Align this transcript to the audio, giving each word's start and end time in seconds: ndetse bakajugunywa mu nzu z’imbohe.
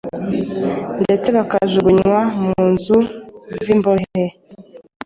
ndetse 1.03 1.27
bakajugunywa 1.37 2.19
mu 2.41 2.61
nzu 2.71 2.99
z’imbohe. 3.57 4.21